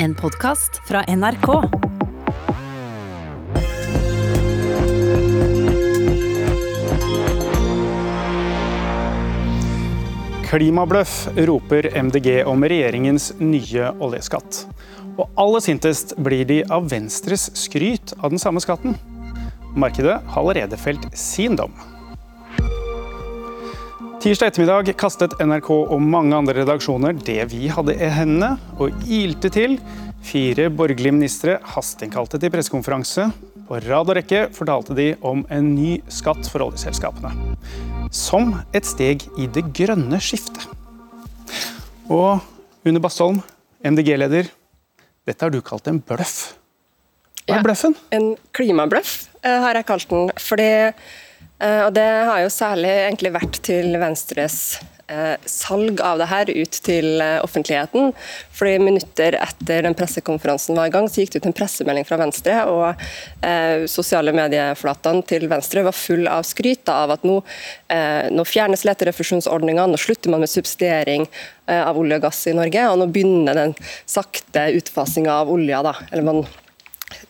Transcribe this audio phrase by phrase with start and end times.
[0.00, 1.46] En podkast fra NRK.
[10.46, 14.62] Klimabløff roper MDG om regjeringens nye oljeskatt.
[15.18, 18.94] Og aller sintest blir de av Venstres skryt av den samme skatten.
[19.74, 21.74] Markedet har allerede felt sin dom.
[24.18, 29.46] Tirsdag ettermiddag kastet NRK og mange andre redaksjoner det vi hadde i hendene, og ilte
[29.54, 29.76] til.
[30.26, 33.28] Fire borgerlige ministre hasteinnkalte til pressekonferanse.
[33.68, 37.30] På rad og rekke fortalte de om en ny skatt for oljeselskapene.
[38.10, 40.66] Som et steg i det grønne skiftet.
[42.10, 42.42] Og
[42.90, 43.38] Une Bastholm,
[43.86, 44.50] MDG-leder,
[45.30, 46.56] dette har du kalt en bløff.
[47.46, 47.94] Hva er bløffen?
[48.10, 50.34] En klimabløff eh, har jeg kalt den.
[50.42, 50.70] fordi
[51.58, 54.60] og det har jo særlig egentlig vært til Venstres
[55.08, 58.12] eh, salg av det her ut til eh, offentligheten.
[58.56, 62.20] Fordi Minutter etter den pressekonferansen var i gang, så gikk det ut en pressemelding fra
[62.20, 62.60] Venstre.
[62.70, 63.02] og
[63.46, 67.40] eh, Sosiale medieflatene til Venstre var full av skryt av at nå,
[67.94, 72.56] eh, nå fjernes leterefusjonsordninga, nå slutter man med subsidiering eh, av olje og gass i
[72.56, 75.82] Norge, og nå begynner den sakte utfasinga av olja.
[75.82, 76.42] da, eller man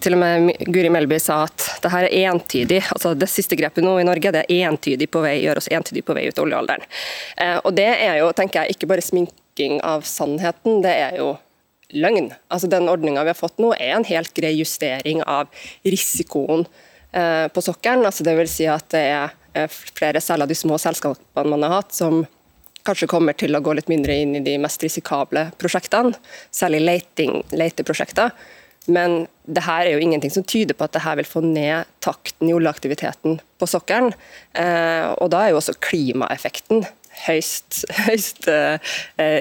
[0.03, 3.84] til og med Guri Melby sa at det her er entydig, altså det siste grepet
[3.84, 6.47] nå i Norge det er entydig på vei, gjør oss entydig på vei ut av
[6.47, 6.86] oljealderen.
[7.36, 11.33] Eh, og Det er jo tenker jeg, ikke bare sminking av sannheten, det er jo
[11.94, 12.33] løgn.
[12.53, 15.48] Altså Den ordninga vi har fått nå er en helt grei justering av
[15.84, 16.66] risikoen
[17.12, 18.06] eh, på sokkelen.
[18.06, 21.64] Altså det vil si at det er eh, flere særlig av de små selskapene man
[21.66, 22.25] har hatt, som
[22.89, 26.14] kanskje kommer til å gå litt mindre inn i de mest risikable prosjektene,
[26.55, 28.33] særlig leteprosjekter.
[28.89, 31.89] Men det her er jo ingenting som tyder på at det her vil få ned
[32.05, 34.14] takten i oljeaktiviteten på sokkelen.
[34.56, 36.86] Eh, og da er jo også klimaeffekten
[37.27, 38.81] høyst, høyst eh,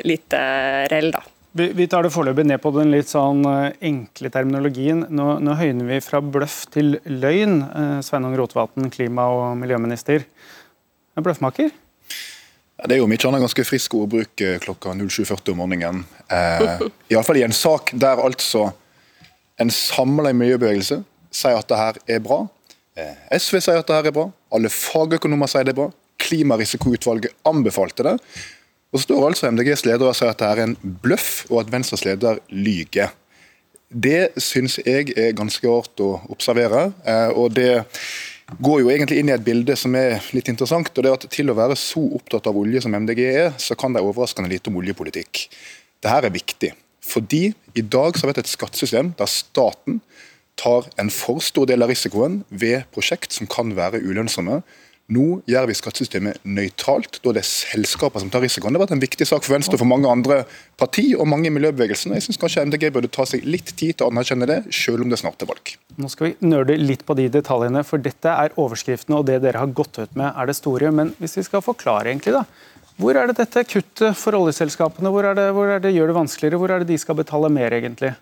[0.08, 0.44] lite
[0.92, 1.24] reell, da.
[1.58, 5.08] Vi tar det foreløpig ned på den litt sånn eh, enkle terminologien.
[5.10, 7.62] Nå, nå høyner vi fra bløff til løgn.
[7.66, 10.28] Eh, Sveinung Rotevatn, klima- og miljøminister.
[11.18, 11.72] En bløffmaker?
[12.78, 16.04] Det er jo mye annet ganske frisk ordbruk eh, klokka 07.40 om morgenen.
[16.30, 18.68] Eh, Iallfall i en sak der altså
[19.62, 21.02] en samla miljøbevegelse
[21.34, 22.44] sier at det her er bra.
[22.98, 24.28] Eh, SV sier at det her er bra.
[24.54, 25.90] Alle fagøkonomer sier det er bra.
[26.22, 28.16] Klimarisikoutvalget anbefalte det.
[28.92, 31.62] Og så står altså MDGs leder og sier at det her er en bløff, og
[31.62, 33.12] at Venstres leder lyger.
[33.88, 36.90] Det syns jeg er ganske rart å observere.
[37.08, 37.84] Eh, og det
[38.64, 40.90] går jo egentlig inn i et bilde som er litt interessant.
[40.96, 43.76] og det er at Til å være så opptatt av olje som MDG er, så
[43.76, 45.48] kan de overraskende lite om oljepolitikk.
[46.02, 46.72] Dette er viktig.
[47.08, 50.02] Fordi i dag så har vi et skattesystem der staten
[50.58, 54.62] tar en for stor del av risikoen ved prosjekt som kan være ulønnsomme.
[55.08, 58.76] Nå gjør vi skattesystemet nøytralt, da det er selskaper som tar risikoen.
[58.76, 60.42] Det har vært en viktig sak for Venstre og for mange andre
[60.76, 62.12] parti og mange i miljøbevegelsen.
[62.18, 65.14] Jeg syns kanskje MDG burde ta seg litt tid til å anerkjenne det, selv om
[65.14, 65.72] det snart er valg.
[65.96, 69.64] Nå skal vi nerde litt på de detaljene, for dette er overskriftene og det dere
[69.64, 70.92] har gått ut med er det store.
[71.00, 72.44] Men hvis vi skal forklare egentlig da,
[72.98, 76.18] hvor er det dette kuttet for oljeselskapene hvor er det, hvor er det gjør det
[76.18, 76.62] vanskeligere?
[76.62, 78.16] Hvor er det de skal betale mer, egentlig?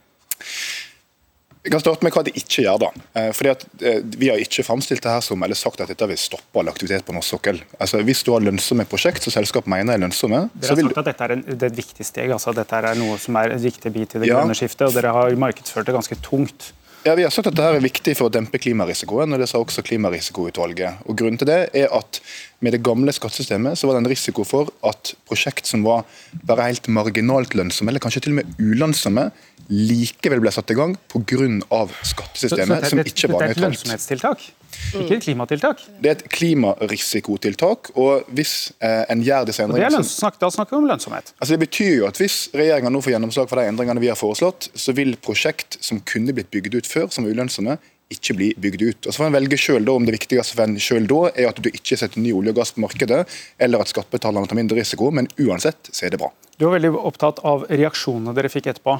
[1.66, 2.78] Jeg kan starte med hva de ikke gjør.
[2.84, 2.90] da.
[3.18, 6.08] Eh, fordi at eh, Vi har ikke framstilt det her som, eller sagt at dette
[6.12, 7.62] vil stoppe all aktivitet på norsk sokkel.
[7.80, 11.09] Altså, hvis du har lønnsomme prosjekt som selskap mener er lønnsomme Dere har sagt at
[11.09, 13.64] dette er, en, det er et viktig steg, altså dette er noe som er en
[13.64, 14.38] viktig bit i det ja.
[14.38, 16.69] grønne skiftet, og dere har markedsført det ganske tungt.
[17.06, 19.60] Ja, Vi har sagt at dette er viktig for å dempe klimarisikoen, og det sa
[19.62, 21.04] også Klimarisikoutvalget.
[21.06, 22.18] Og Grunnen til det er at
[22.66, 26.02] med det gamle skattesystemet så var det en risiko for at prosjekt som var
[26.50, 29.28] bare helt marginalt lønnsomme, eller kanskje til og med ulønnsomme,
[29.70, 31.86] likevel ble satt i gang pga.
[32.02, 33.46] skattesystemet, så, så det, som ikke var nøytralt.
[33.46, 34.50] Dette er et lønnsomhetstiltak?
[34.96, 35.81] Ikke et klimatiltak?
[36.02, 37.91] Det er et klimarisikotiltak.
[37.96, 40.03] og hvis eh, en gjør disse endringene...
[40.40, 41.34] Da snakker vi om lønnsomhet.
[41.40, 44.19] Altså det betyr jo at Hvis regjeringa nå får gjennomslag for de endringene vi har
[44.19, 47.78] foreslått, så vil prosjekt som kunne blitt bygd ut før, som er ulønnsomme,
[48.14, 49.08] ikke bli bygd ut.
[49.08, 51.50] Og så får en velge selv da, om Det viktigste for en selv da er
[51.50, 53.24] at du ikke setter ny olje og gass på markedet,
[53.58, 56.30] eller at skattebetalerne tar mindre risiko, men uansett så er det bra.
[56.56, 59.00] Du var veldig opptatt av reaksjonene dere fikk etterpå.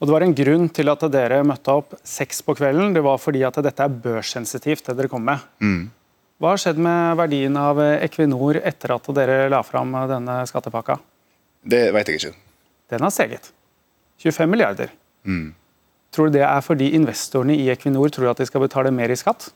[0.00, 2.94] Og Det var en grunn til at dere møtte opp seks på kvelden.
[2.96, 5.44] Det var fordi at dette er børssensitivt, det dere kom med.
[5.60, 5.90] Mm.
[6.40, 10.96] Hva har skjedd med verdien av Equinor etter at dere la fram denne skattepakka?
[11.60, 12.32] Det vet jeg ikke.
[12.88, 13.50] Den har steget.
[14.24, 14.88] 25 milliarder.
[15.28, 15.50] Mm.
[16.10, 19.18] Tror du det er fordi investorene i Equinor tror at de skal betale mer i
[19.20, 19.50] skatt?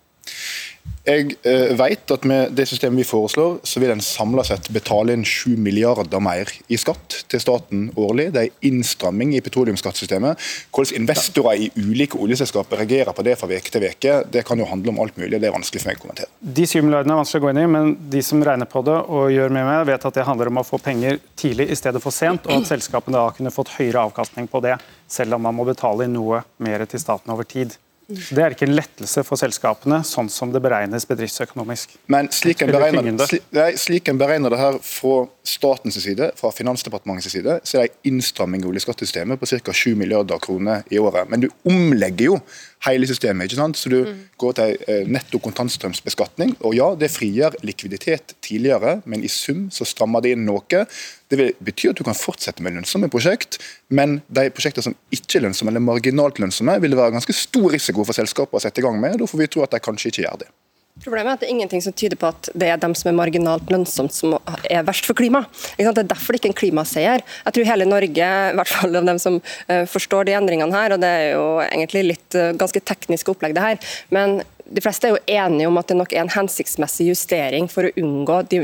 [1.04, 5.12] Jeg eh, vet at med det systemet vi foreslår, så vil en samla sett betale
[5.12, 8.30] inn 7 milliarder mer i skatt til staten årlig.
[8.32, 10.40] Det er innstramming i petroleumsskattesystemet.
[10.72, 14.70] Hvordan investorer i ulike oljeselskaper reagerer på det fra uke til uke, det kan jo
[14.70, 15.36] handle om alt mulig.
[15.36, 16.32] Det er vanskelig for meg å kommentere.
[16.40, 18.96] De 7 milliardene er vanskelig å gå inn i, men de som regner på det
[19.04, 22.00] og gjør med meg, vet at det handler om å få penger tidlig i stedet
[22.00, 25.60] for sent, og at selskapene da kunne fått høyere avkastning på det, selv om man
[25.60, 27.76] må betale inn noe mer til staten over tid.
[28.08, 31.94] Det er ikke en lettelse for selskapene, sånn som det beregnes bedriftsøkonomisk.
[32.12, 36.50] Men slik en beregner, slik, nei, slik en beregner det her fra statens side, fra
[36.52, 39.76] Finansdepartementets side, så er det en innstramming i oljeskattesystemet på ca.
[39.80, 41.30] 7 milliarder kroner i året.
[41.32, 42.38] Men du omlegger jo
[42.86, 43.46] hele systemet.
[43.46, 43.78] ikke sant?
[43.78, 44.22] Så Du mm.
[44.38, 46.56] går til eh, netto kontantstrømsbeskatning.
[46.60, 50.84] Og ja, det frigjør likviditet tidligere, men i sum så strammer det inn noe.
[51.30, 55.40] Det vil bety at du kan fortsette med lønnsomme prosjekt, men de prosjektene som ikke
[55.40, 58.82] er lønnsomme, eller marginalt lønnsomme, vil det være ganske stor risiko for selskapet å sette
[58.82, 59.18] i gang med.
[59.20, 60.52] Da får vi tro at de kanskje ikke gjør det.
[61.02, 63.16] Problemet er at det er ingenting som tyder på at det er dem som er
[63.18, 64.36] marginalt lønnsomt som
[64.70, 65.40] er verst for klima.
[65.74, 67.24] Det er derfor det ikke er en klimaseier.
[67.48, 70.94] Jeg tror hele Norge, i hvert fall av dem som eh, forstår de endringene her,
[70.94, 75.10] og det er jo egentlig litt eh, ganske teknisk opplegg det her, men de fleste
[75.10, 78.62] er jo enige om at det nok er en hensiktsmessig justering for å unngå de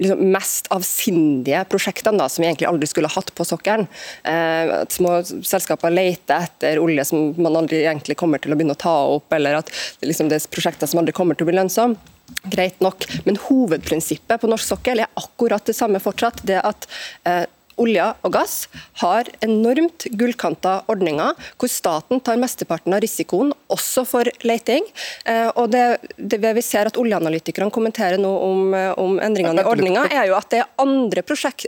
[0.00, 3.86] liksom mest avsindige prosjektene da, som vi egentlig aldri skulle hatt på sokkelen.
[4.24, 8.76] Eh, at små selskaper leter etter olje som man aldri egentlig kommer til å begynne
[8.76, 9.72] å ta opp, eller at
[10.04, 12.16] liksom, det er prosjekter som aldri kommer til å bli lønnsomme.
[12.50, 16.44] Greit nok, men hovedprinsippet på norsk sokkel er akkurat det samme fortsatt.
[16.46, 16.86] det at
[17.26, 17.44] eh,
[17.80, 18.56] olje og gass
[19.00, 24.86] har enormt gullkanta ordninger, hvor staten tar mesteparten av risikoen, også for leting.
[25.24, 25.84] Eh, og det,
[26.16, 30.36] det vi ser at Oljeanalytikerne kommenterer nå om, eh, om endringene i ordninga, er jo
[30.38, 31.66] at det er andre prosjekt.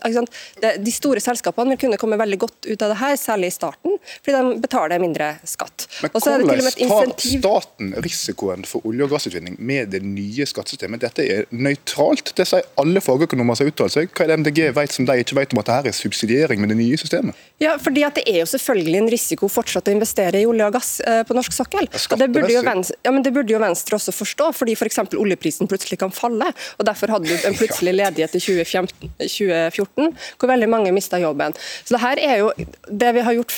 [0.60, 3.96] De store selskapene vil kunne komme veldig godt ut av det her, særlig i starten,
[4.20, 5.88] fordi de betaler mindre skatt.
[6.02, 11.02] Men hvordan tar staten risikoen for olje- og gassutvinning med det nye skattesystemet?
[11.02, 14.12] Dette er nøytralt, det sier alle fagøkonomer som har uttalt seg.
[14.12, 16.72] Hva er det MDG vet som de ikke vet om at dette er subsidiering med
[16.72, 17.38] det nye systemet?
[17.62, 20.74] Ja, fordi at Det er jo selvfølgelig en risiko fortsatt å investere i olje og
[20.76, 21.86] gass eh, på norsk sokkel.
[21.88, 25.00] Og det burde, jo Venstre, ja, men det burde jo Venstre også forstå, fordi f.eks.
[25.02, 26.50] For oljeprisen plutselig kan falle.
[26.78, 31.56] og Derfor hadde du en plutselig ledighet i 2014, hvor veldig mange mista jobben.
[31.84, 32.52] Så det her er jo,
[32.86, 33.56] det vi har gjort,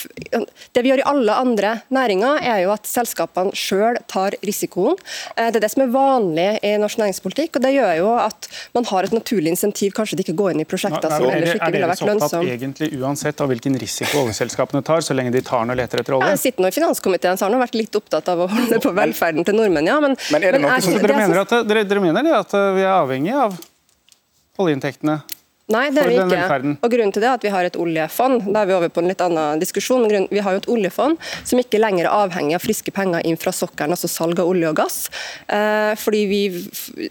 [0.76, 5.00] det vi gjør i alle andre næringer, er jo at selskapene sjøl tar risikoen.
[5.34, 7.58] Eh, det er det som er vanlig i norsk næringspolitikk.
[7.58, 10.62] og Det gjør jo at man har et naturlig insentiv kanskje til ikke gå inn
[10.62, 14.82] i prosjekter som ellers ikke ville vært lønnsomme opptatt egentlig uansett av hvilken risiko oljeselskapene
[14.86, 16.32] tar, så lenge de tar noe leter etter olje?
[16.34, 18.92] Jeg sitter nå i finanskomiteen, så har nå vært litt opptatt av å holde på
[18.96, 20.00] velferden til nordmenn, ja.
[20.04, 22.58] Men, men er det noe men, som, dere, mener at, dere, dere mener det at
[22.76, 23.56] vi er avhengig av
[24.64, 25.20] oljeinntektene?
[25.72, 26.72] Nei, det er vi ikke.
[26.84, 28.50] Og Grunnen til det er at vi har et oljefond.
[28.52, 30.02] Da er vi over på en litt annen diskusjon.
[30.28, 33.52] Vi har jo et oljefond som ikke lenger er avhengig av friske penger inn fra
[33.54, 34.98] sokkelen, altså salg av olje og gass.
[35.48, 36.40] Eh, fordi vi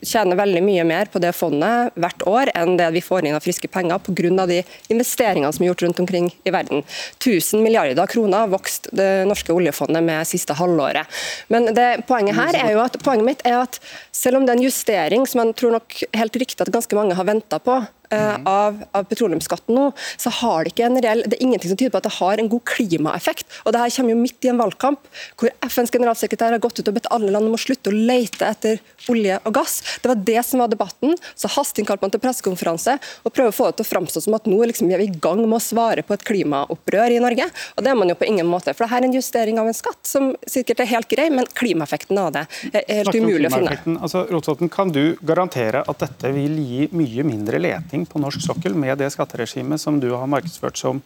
[0.06, 3.42] tjener veldig mye mer på det fondet hvert år enn det vi får inn av
[3.46, 4.46] friske penger pga.
[4.46, 4.62] de
[4.94, 6.84] investeringene som er gjort rundt omkring i verden.
[7.18, 11.10] 1000 milliarder kroner vokste det norske oljefondet med siste halvåret.
[11.50, 13.82] Men det, poenget her er jo at, poenget mitt er at
[14.14, 17.18] selv om det er en justering som jeg tror nok helt riktig at ganske mange
[17.18, 19.86] har venta på, av, av, petroleumsskatten nå,
[20.18, 22.42] så har det ikke en reell Det er ingenting som tyder på at det har
[22.42, 23.48] en god klimaeffekt.
[23.64, 25.08] Og det her kommer jo midt i en valgkamp
[25.40, 28.48] hvor FNs generalsekretær har gått ut og bedt alle land om å slutte å lete
[28.48, 29.80] etter olje og gass.
[30.04, 31.16] Det var det som var debatten.
[31.36, 34.50] Så hasteinnkalte man til pressekonferanse og prøver å få det til å framstå som at
[34.50, 37.50] nå liksom, vi er i gang med å svare på et klimaopprør i Norge.
[37.78, 38.76] Og det er man jo på ingen måte.
[38.76, 41.50] For det her er en justering av en skatt som sikkert er helt grei, men
[41.58, 43.98] klimaeffekten av det er helt umulig å finne.
[44.00, 48.75] Altså, Rotsvotten, kan du garantere at dette vil gi mye mindre leting på norsk sokkel
[48.78, 51.01] med det skatteregimet som du har markedsført som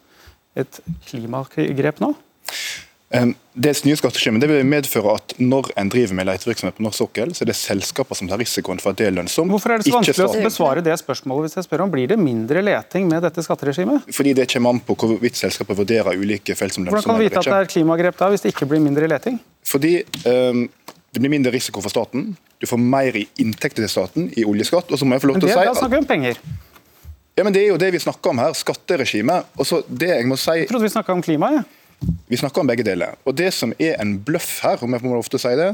[0.58, 2.14] et klimagrep nå?
[3.08, 7.46] Det nye skatteregimet vil medføre at når en driver med letevirksomhet på norsk sokkel, så
[7.46, 9.52] er det selskaper som tar risikoen for at det er lønnsomt.
[9.54, 12.18] Hvorfor er det så vanskelig å besvare det spørsmålet hvis jeg spør om blir det
[12.20, 14.10] mindre leting med dette skatteregimet?
[14.12, 17.00] Fordi det kommer an på hvorvidt selskapet vurderer ulike felt som lønnsomme.
[17.00, 19.40] Hvordan kan du vite at det er klimagrep da, hvis det ikke blir mindre leting?
[19.68, 19.94] Fordi
[20.28, 20.68] um,
[21.16, 22.34] det blir mindre risiko for staten.
[22.60, 24.92] Du får mer i inntekter til staten i oljeskatt.
[24.92, 25.64] og så må jeg få lov til å si...
[25.64, 26.44] Da snakker vi om penger.
[27.38, 29.52] Ja, men Det er jo det vi snakker om her, skatteregimet.
[29.62, 30.64] Og så det Jeg må si...
[30.64, 31.66] Jeg trodde vi snakka om klima, Ja.
[32.30, 33.16] Vi snakker om begge deler.
[33.26, 35.72] Og Det som er en bløff her, om jeg må ofte si det,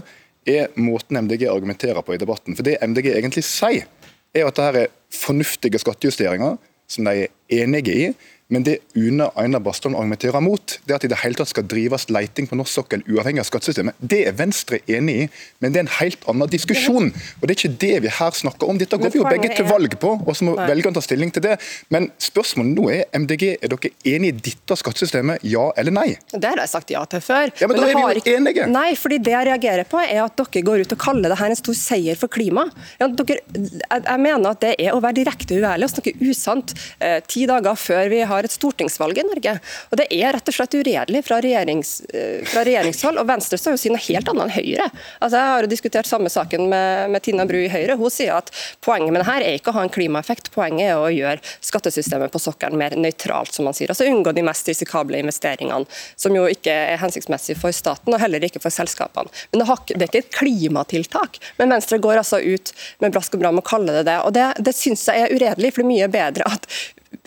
[0.48, 2.56] er måten MDG argumenterer på i debatten.
[2.56, 3.88] For Det MDG egentlig sier,
[4.34, 6.56] er at dette er fornuftige skattejusteringer
[6.88, 8.08] som de er enige i,
[8.54, 11.50] Men det Une Einar Bastholm argumenterer mot, det er at det i det hele tatt
[11.50, 13.98] skal drives leiting på norsk sokkel uavhengig av skattesystemet.
[13.98, 15.28] Det er Venstre enig i,
[15.64, 17.10] men det er en helt annen diskusjon.
[17.42, 18.78] Og Det er ikke det vi her snakker om.
[18.78, 21.46] Dette går vi jo begge til valg på, og så må velgerne ta stilling til
[21.48, 21.56] det.
[21.94, 26.08] Men spørsmålet nå er MDG, er dere enig i dette skattesystemet, ja eller nei?
[26.30, 27.50] Det har jeg sagt ja til før.
[27.58, 28.38] Ja, men, men da er vi jo ikke...
[28.38, 28.70] enige.
[28.70, 31.56] Nei, fordi det jeg reagerer på er at dere går ut og kaller det her
[31.56, 32.70] en stor seier for klimaet.
[33.02, 37.18] Ja, jeg, jeg, mener at det er å være direkte uærlig og snakke usant eh,
[37.26, 39.56] ti dager før vi har et stortingsvalg i Norge.
[39.92, 43.20] Og Det er rett og slett uredelig fra, regjerings, eh, fra regjeringshold.
[43.20, 44.90] og Venstre står jo sier noe helt annet enn Høyre.
[45.22, 47.98] Altså, jeg har jo diskutert samme saken med, med Tina Bru i Høyre.
[47.98, 51.02] Hun sier at poenget med det her er ikke å ha en klimaeffekt, poenget er
[51.02, 53.92] å gjøre skattesystemet på sokkelen mer nøytralt, som man sier.
[53.94, 55.86] Altså unngå de mest risikable investeringene,
[56.16, 59.32] som jo ikke er hensiktsmessig for staten og heller ikke for selskapene.
[59.52, 61.40] Men det, har, det er ikke et klimatiltak.
[61.60, 62.74] Men Venstre går altså ut
[63.04, 64.20] med brask og bram og kaller det det.
[64.24, 66.70] og Det, det syns jeg er uredelig, for det er mye bedre at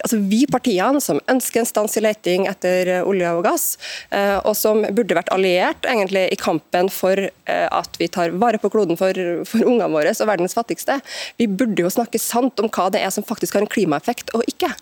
[0.02, 3.66] altså vi partiene som ønsker en stans i leting etter eh, olje og gass,
[4.10, 8.60] eh, og som burde vært alliert egentlig i kampen for eh, at vi tar vare
[8.62, 9.16] på kloden for,
[9.48, 11.00] for ungene våre og verdens fattigste,
[11.40, 14.44] vi burde jo snakke sant om hva det er som faktisk har en klimaeffekt og
[14.50, 14.72] ikke.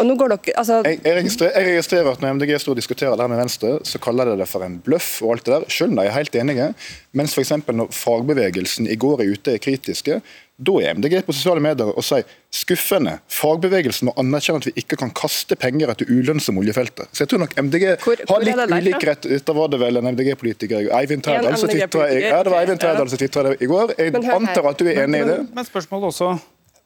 [0.00, 0.80] Og nå går dere, altså...
[0.88, 4.00] jeg, registrerer, jeg, registrerer, at når MDG står og diskuterer det her med Venstre, så
[4.02, 6.38] kaller de det for en bløff og alt det der, selv om de er helt
[6.40, 6.66] enige.
[7.14, 7.52] Mens f.eks.
[7.70, 10.18] når fagbevegelsen i går er ute er kritiske,
[10.56, 13.16] da er MDG på sosiale medier og sier skuffende.
[13.32, 17.08] Fagbevegelsen må anerkjenne at vi ikke kan kaste penger etter ulønnsomme oljefelter.
[17.10, 19.26] Så jeg tror nok MDG hvor, hvor har litt ulik rett.
[19.34, 23.10] Dette var det vel en MDG-politiker, Eivind Trædal, som tvitra ja, det var Eivind Trædal
[23.10, 23.96] som tvitra det i går.
[23.98, 25.40] Jeg antar at du er enig i det?
[25.42, 26.30] Men, men spørsmålet også,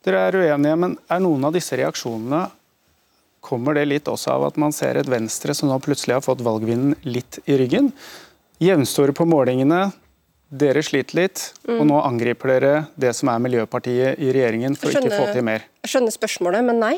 [0.09, 2.47] dere er uenige, men er noen av disse reaksjonene
[3.45, 6.43] kommer det litt også av at man ser et Venstre som nå plutselig har fått
[6.45, 7.93] valgvinden litt i ryggen?
[8.65, 9.91] Jevnstore på målingene,
[10.49, 15.13] dere sliter litt, og nå angriper dere det som er Miljøpartiet i regjeringen for skjønner,
[15.13, 15.67] ikke å få til mer.
[15.85, 16.95] Jeg skjønner spørsmålet, men nei.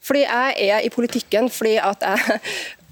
[0.00, 2.38] Fordi jeg er i politikken fordi at jeg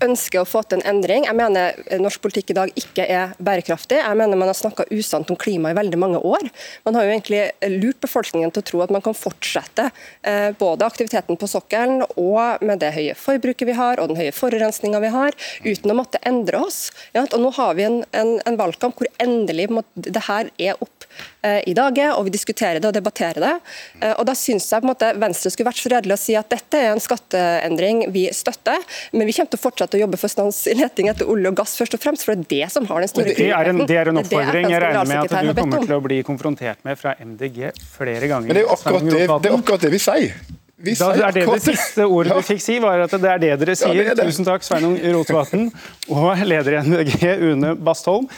[0.05, 1.26] ønsker å få til en endring.
[1.26, 3.99] Jeg mener norsk politikk i dag ikke er bærekraftig.
[4.00, 6.49] Jeg mener man har snakka usant om klima i veldig mange år.
[6.87, 7.43] Man har jo egentlig
[7.78, 9.88] lurt befolkningen til å tro at man kan fortsette
[10.23, 14.35] eh, både aktiviteten på sokkelen og med det høye forbruket vi har og den høye
[14.35, 15.37] forurensninga vi har,
[15.67, 16.88] uten å måtte endre oss.
[17.19, 21.07] Og nå har vi en, en, en valgkamp hvor endelig det her er opp
[21.43, 23.55] eh, i dag, og vi diskuterer det og debatterer det.
[24.02, 26.38] Eh, og da syns jeg på en måte Venstre skulle vært så redelig å si
[26.38, 30.04] at dette er en skatteendring vi støtter, men vi kommer til å fortsette fortsette å
[30.04, 32.66] jobbe for stans i leting etter olje og gass, først og fremst, for det er
[32.66, 35.18] det som har den store det er, en, det er en oppfordring jeg regner med
[35.25, 38.49] at du kommer til å bli konfrontert med fra MDG flere ganger.
[38.49, 40.37] Men Det er jo akkurat det, det, er akkurat det vi sier.
[40.78, 43.54] Vi da, er det det siste ordet vi fikk si, var at det er det
[43.64, 43.97] dere sier.
[43.97, 44.28] Ja, det det.
[44.28, 45.66] Tusen takk, Sveinung Rotevatn
[46.14, 47.16] og leder i MDG,
[47.49, 48.28] Une Bastholm.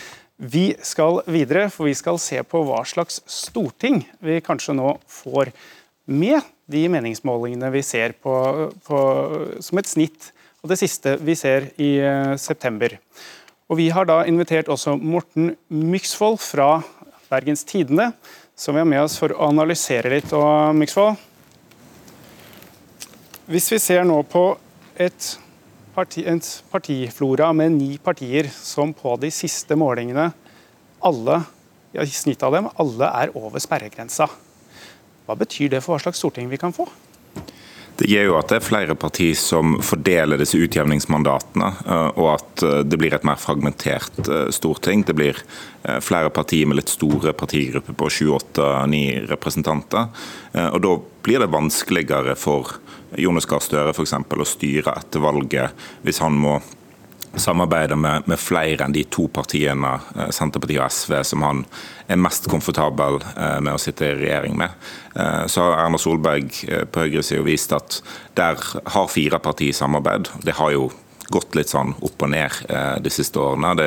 [0.40, 5.52] Vi skal videre, for vi skal se på hva slags storting vi kanskje nå får
[6.10, 6.40] med
[6.70, 8.32] de meningsmålingene vi ser på,
[8.86, 9.00] på
[9.60, 10.30] som et snitt
[10.60, 12.98] og det siste vi ser i eh, september.
[13.70, 16.82] Og Vi har da invitert også Morten Myksvold fra
[17.30, 18.10] Bergens Tidende,
[18.58, 20.32] som vi har med oss for å analysere litt.
[20.34, 21.14] Og Myksvold,
[23.50, 24.44] hvis vi ser nå på
[25.00, 25.30] et
[25.94, 30.28] parti, en partiflora med ni partier som på de siste målingene,
[31.00, 31.38] alle,
[31.94, 34.28] ja, i snitt av dem, alle er over sperregrensa.
[35.24, 36.88] Hva betyr det for hva slags storting vi kan få?
[38.00, 42.62] Det gjør jo at det er flere partier som fordeler disse utjevningsmandatene, eh, og at
[42.64, 45.04] eh, det blir et mer fragmentert eh, storting.
[45.04, 45.42] Det blir
[46.04, 48.98] flere partier med litt store partigrupper på 7-8-9
[49.30, 50.10] representanter.
[50.52, 50.90] Og Da
[51.24, 52.74] blir det vanskeligere for
[53.16, 54.12] Jonas Gahr Støre f.eks.
[54.12, 55.72] å styre etter valget,
[56.04, 56.58] hvis han må
[57.34, 61.62] samarbeider med, med, flere enn de to partiene, eh, Senterpartiet og SV, som han
[62.10, 64.74] er mest komfortabel eh, med å sitte i regjering med.
[65.14, 66.50] Eh, så har Erna Solberg
[66.90, 68.00] på høyresida vist at
[68.38, 68.58] der
[68.94, 70.32] har fire partier samarbeid.
[70.46, 70.90] Det har jo
[71.30, 72.56] gått litt sånn opp og ned
[73.04, 73.76] de siste årene.
[73.78, 73.84] De,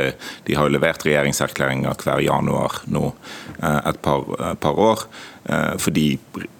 [0.47, 3.09] de har jo levert regjeringserklæringer hver januar nå
[3.59, 4.23] et par,
[4.63, 5.03] par år.
[5.83, 6.05] Fordi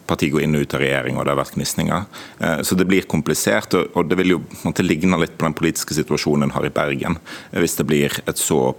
[0.07, 2.07] partiet går inn og ut av regjering, og det har vært gnisninger.
[2.39, 5.95] Eh, så det blir komplisert, og det vil jo måtte ligne litt på den politiske
[5.97, 7.19] situasjonen en har i Bergen,
[7.51, 8.73] eh, hvis det blir et så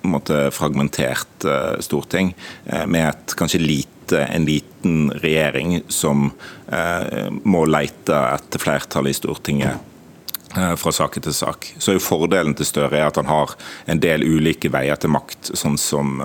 [0.00, 2.30] måtte, fragmentert uh, storting
[2.88, 6.30] med et kanskje lite, en liten regjering som
[7.44, 9.84] må leite etter flertall i Stortinget
[10.80, 11.68] fra sak til sak.
[11.76, 13.52] Så er jo Fordelen til Støre er at han har
[13.84, 16.16] en del ulike veier til makt, sånn som,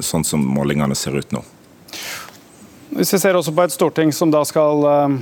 [0.00, 1.44] sånn som målingene ser ut nå.
[2.98, 5.12] Hvis vi ser også på et storting som da skal eh,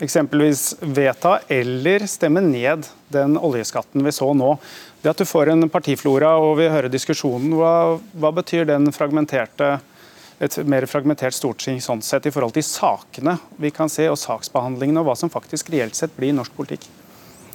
[0.00, 4.54] eksempelvis vedta eller stemme ned den oljeskatten vi så nå.
[5.02, 10.86] Det at du får en partiflora og vi hører diskusjonen, hva, hva betyr et mer
[10.88, 15.18] fragmentert storting sånn sett i forhold til sakene vi kan se, og saksbehandlingen, og hva
[15.20, 16.88] som faktisk reelt sett blir norsk politikk?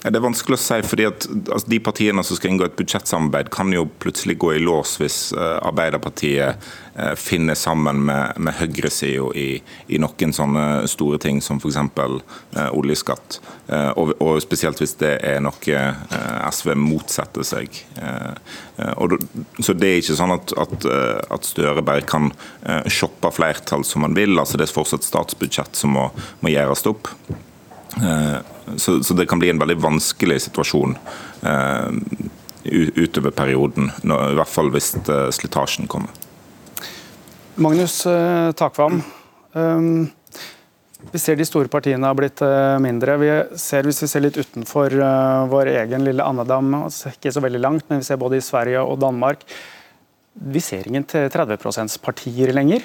[0.03, 3.50] Det er vanskelig å si, fordi at altså, De partiene som skal inngå et budsjettsamarbeid,
[3.53, 6.65] kan jo plutselig gå i lås hvis uh, Arbeiderpartiet
[6.98, 9.48] uh, finner sammen med, med høyresida i,
[9.88, 11.79] i, noen sånne store ting som f.eks.
[11.79, 13.39] Uh, oljeskatt.
[13.69, 15.79] Uh, og, og, Spesielt hvis det er noe
[16.51, 17.77] SV motsetter seg.
[19.00, 19.15] Og,
[19.63, 20.88] så Det er ikke sånn at, at,
[21.31, 22.31] at Støre bare kan
[22.91, 24.36] shoppe flertall som han vil.
[24.39, 26.10] altså Det er fortsatt statsbudsjett som må,
[26.43, 27.12] må gjøres opp.
[28.01, 28.38] Eh,
[28.75, 30.95] så, så, det kan bli en veldig vanskelig situasjon
[31.41, 31.89] eh,
[32.95, 36.13] utover perioden, i hvert fall hvis eh, slitasjen kommer.
[37.62, 38.00] Magnus
[38.57, 39.03] Takvam,
[41.12, 42.41] vi ser de store partiene har blitt
[42.81, 43.17] mindre.
[43.21, 43.27] Vi
[43.62, 44.95] ser, hvis vi ser litt utenfor
[45.51, 48.97] vår egen lille andedam, ikke så veldig langt, men vi ser både i Sverige og
[49.03, 49.45] Danmark,
[50.33, 52.81] vi ser ingen 30 %-partier lenger.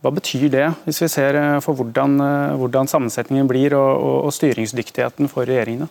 [0.00, 4.16] Hva betyr det, hvis vi ser eh, for hvordan, eh, hvordan sammensetningen blir og, og,
[4.28, 5.90] og, styringsdyktigheten for regjeringene?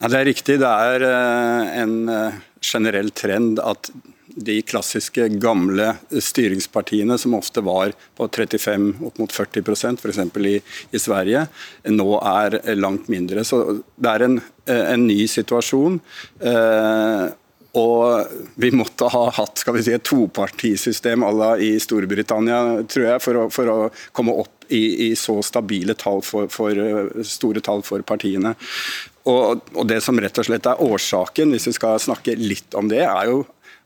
[0.00, 0.58] Ja, det er riktig.
[0.62, 1.94] Det er eh, en
[2.64, 3.92] generell trend at
[4.34, 10.22] de klassiske gamle styringspartiene, som ofte var på 35 opp mot 40% f.eks.
[10.40, 10.56] I,
[10.90, 11.44] i Sverige,
[11.92, 13.44] nå er langt mindre.
[13.46, 13.60] Så
[13.94, 14.40] det er en,
[14.72, 16.00] en ny situasjon.
[16.40, 17.28] Eh,
[17.74, 23.06] og vi måtte ha hatt skal vi si, et topartisystem à la i Storbritannia, tror
[23.08, 23.78] jeg, for å, for å
[24.14, 26.78] komme opp i, i, så stabile tall for, for,
[27.26, 28.54] store tall for partiene.
[29.26, 32.88] Og, og, Det som rett og slett er årsaken, hvis vi skal snakke litt om
[32.92, 33.42] det, er jo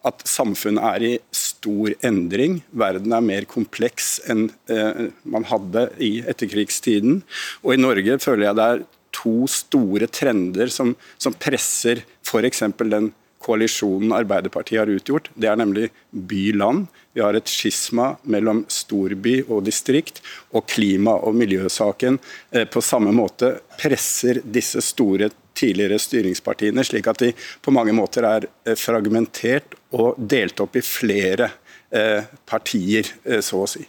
[0.06, 2.60] at samfunnet er i stor endring.
[2.70, 7.22] Verden er mer kompleks enn eh, man hadde i etterkrigstiden.
[7.64, 8.84] Og i Norge føler jeg det er
[9.18, 12.62] to store trender som, som presser f.eks.
[12.84, 13.10] den
[13.42, 15.30] koalisjonen Arbeiderpartiet har utgjort.
[15.34, 16.86] Det er nemlig by-land.
[17.14, 20.22] Vi har et skisma mellom storby og distrikt.
[20.52, 22.18] Og klima- og miljøsaken
[22.52, 28.26] eh, på samme måte presser disse store tidligere styringspartiene, slik at de på mange måter
[28.28, 31.50] er eh, fragmentert og delt opp i flere
[31.90, 33.08] eh, partier,
[33.42, 33.86] så å si.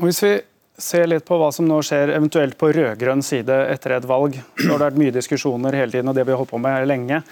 [0.00, 0.36] Og hvis vi
[0.78, 4.38] ser litt på hva som nå skjer eventuelt på rød-grønn side etter et valg.
[4.58, 7.22] Det har vært mye diskusjoner hele tiden, og det vi har holdt på med lenge.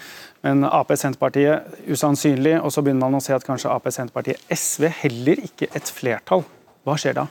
[0.45, 5.69] Men Ap-Senterpartiet usannsynlig, og så begynner man å se at kanskje Ap-Senterpartiet SV heller ikke
[5.73, 6.45] et flertall.
[6.85, 7.27] Hva skjer da?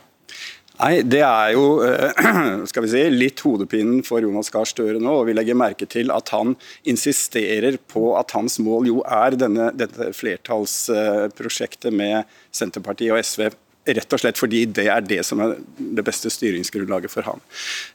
[0.81, 2.21] Nei, Det er jo eh,
[2.71, 5.19] skal vi si, litt hodepinen for Jonas Gahr Støre nå.
[5.21, 6.55] og Vi legger merke til at han
[6.89, 13.51] insisterer på at hans mål jo er denne, dette flertallsprosjektet med Senterpartiet og SV
[13.89, 15.55] Rett og slett fordi det er det som er
[15.97, 17.41] det beste styringsgrunnlaget for ham.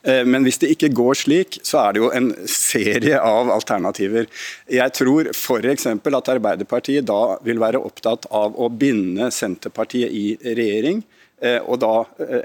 [0.01, 4.25] Eh, men hvis det ikke går slik, så er det jo en serie av alternativer.
[4.71, 5.85] Jeg tror f.eks.
[5.85, 10.25] at Arbeiderpartiet da vil være opptatt av å binde Senterpartiet i
[10.57, 11.03] regjering.
[11.45, 11.93] Eh, og da
[12.25, 12.41] eh,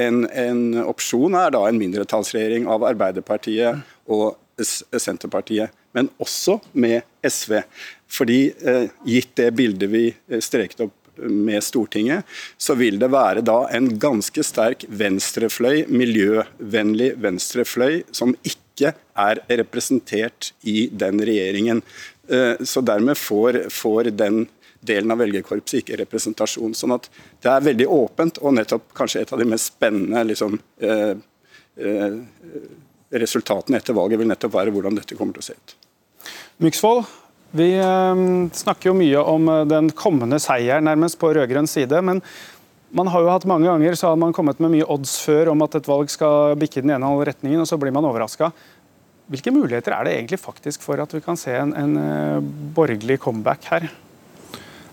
[0.00, 7.60] en, en opsjon er da en mindretallsregjering av Arbeiderpartiet og Senterpartiet, men også med SV.
[8.10, 8.40] Fordi
[9.06, 10.02] gitt det bildet vi
[10.42, 12.28] streket opp med Stortinget,
[12.58, 20.52] så vil det være da en ganske sterk venstrefløy, miljøvennlig venstrefløy, som ikke er representert
[20.62, 21.82] i den regjeringen.
[22.30, 24.46] Eh, så dermed får, får den
[24.80, 26.74] delen av velgerkorpset ikke representasjon.
[26.74, 27.08] sånn at
[27.42, 31.14] det er veldig åpent, og nettopp kanskje et av de mest spennende liksom, eh,
[31.76, 32.18] eh,
[33.10, 35.76] resultatene etter valget vil nettopp være hvordan dette kommer til å se ut.
[36.60, 37.04] Myksvold,
[37.56, 42.02] vi ehm, snakker jo mye om eh, den kommende seieren nærmest på rød-grønn side.
[42.02, 42.22] men
[42.90, 45.62] man har jo hatt Mange ganger så har man kommet med mye odds før om
[45.62, 48.50] at et valg skal bikke den ene halve retningen, og så blir man overraska.
[49.30, 53.20] Hvilke muligheter er det egentlig faktisk for at vi kan se en, en eh, borgerlig
[53.22, 53.86] comeback her?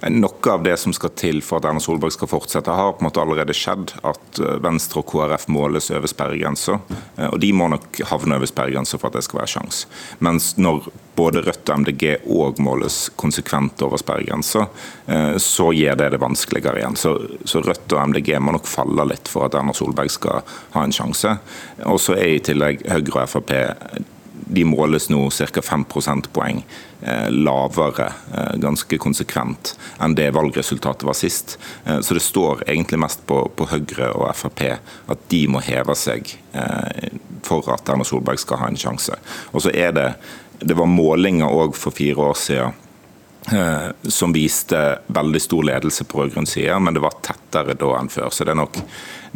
[0.02, 3.08] Noe av det som skal til for at Erna Solberg skal fortsette, har på en
[3.08, 3.96] måte allerede skjedd.
[4.06, 6.78] At eh, Venstre og KrF måles over sperregrensa.
[7.16, 9.84] Eh, og de må nok havne over sperregrensa for at det skal være sjans.
[10.24, 14.68] Mens når både Rødt og MDG òg måles konsekvent over sperregrensa,
[15.10, 17.00] eh, så gjør det det vanskeligere igjen.
[17.00, 20.86] Så, så, Rødt og MDG må nok falle litt for at Erna Solberg skal ha
[20.86, 21.40] en sjanse.
[21.90, 23.58] Og så er i tillegg Høyre og Frp
[24.46, 25.62] de måles nå ca.
[25.62, 26.66] 5 prosentpoeng
[27.02, 31.58] eh, lavere, eh, ganske konsekvent, enn det valgresultatet var sist.
[31.86, 35.96] Eh, så det står egentlig mest på, på Høyre og Frp at de må heve
[35.96, 36.36] seg
[37.46, 39.14] for at Erna Solberg skal ha en sjanse.
[39.54, 40.08] Og så er det,
[40.58, 42.84] det var målinger òg for fire år siden
[44.12, 44.80] som viste
[45.14, 48.34] veldig stor ledelse på rød-grønn side, men det var tettere da enn før.
[48.34, 48.82] Så det er nok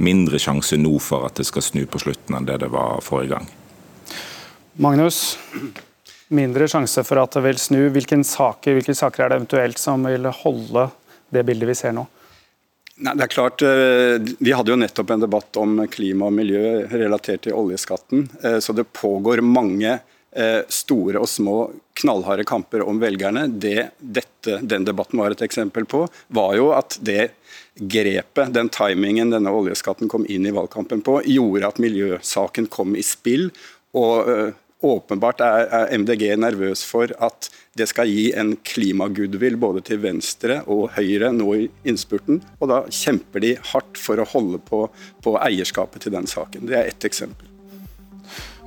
[0.01, 3.37] mindre sjanse nå for at det skal snu på slutten enn det det var forrige
[3.37, 3.47] gang.
[4.79, 5.37] Magnus,
[6.31, 7.81] mindre sjanse for at det vil snu.
[7.91, 10.87] Hvilke saker, hvilke saker er det eventuelt som vil holde
[11.31, 12.05] det bildet vi ser nå?
[13.01, 16.87] Nei, det er klart, eh, Vi hadde jo nettopp en debatt om klima og miljø
[16.87, 18.29] relatert til oljeskatten.
[18.43, 19.99] Eh, så det pågår mange
[20.35, 23.47] eh, store og små knallharde kamper om velgerne.
[23.59, 27.31] Det dette, den debatten var et eksempel på, var jo at det
[27.75, 33.03] grepet, den timingen denne oljeskatten kom inn i valgkampen på, gjorde at miljøsaken kom i
[33.03, 33.49] spill.
[33.97, 40.57] Og Åpenbart er MDG nervøs for at det skal gi en klimagoodwill både til Venstre
[40.65, 42.39] og Høyre nå i innspurten.
[42.57, 44.87] Og da kjemper de hardt for å holde på,
[45.21, 46.65] på eierskapet til den saken.
[46.65, 47.45] Det er ett eksempel.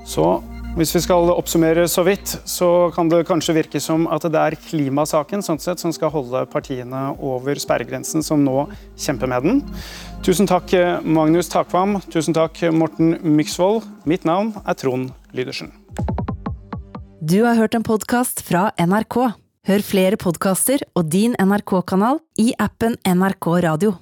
[0.06, 0.28] Så
[0.74, 4.56] hvis vi skal oppsummere så vidt, så kan det kanskje virke som at det er
[4.58, 8.66] klimasaken sånn sett, som skal holde partiene over sperregrensen, som nå
[8.98, 9.62] kjemper med den.
[10.26, 10.74] Tusen takk,
[11.06, 12.00] Magnus Takvam.
[12.10, 13.86] Tusen takk, Morten Myksvold.
[14.08, 15.70] Mitt navn er Trond Lydersen.
[17.22, 19.20] Du har hørt en podkast fra NRK.
[19.64, 23.94] Hør flere podkaster og din NRK-kanal i appen NRK Radio.